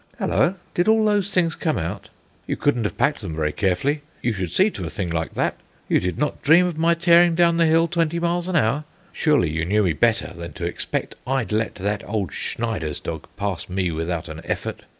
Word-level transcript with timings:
Halloa! 0.17 0.55
did 0.73 0.87
all 0.87 1.05
those 1.05 1.31
things 1.31 1.53
come 1.53 1.77
out? 1.77 2.09
You 2.47 2.57
couldn't 2.57 2.85
have 2.85 2.97
packed 2.97 3.21
them 3.21 3.35
very 3.35 3.51
carefully; 3.51 4.01
you 4.23 4.33
should 4.33 4.51
see 4.51 4.71
to 4.71 4.85
a 4.87 4.89
thing 4.89 5.11
like 5.11 5.35
that. 5.35 5.57
You 5.87 5.99
did 5.99 6.17
not 6.17 6.41
dream 6.41 6.65
of 6.65 6.75
my 6.75 6.95
tearing 6.95 7.35
down 7.35 7.57
the 7.57 7.67
hill 7.67 7.87
twenty 7.87 8.17
miles 8.19 8.47
an 8.47 8.55
hour? 8.55 8.83
Surely, 9.13 9.51
you 9.51 9.63
knew 9.63 9.83
me 9.83 9.93
better 9.93 10.33
than 10.33 10.53
to 10.53 10.65
expect 10.65 11.13
I'd 11.27 11.51
let 11.51 11.75
that 11.75 12.01
old 12.09 12.33
Schneider's 12.33 12.99
dog 12.99 13.27
pass 13.37 13.69
me 13.69 13.91
without 13.91 14.27
an 14.27 14.41
effort. 14.43 14.85